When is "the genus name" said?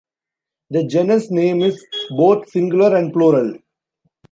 0.71-1.61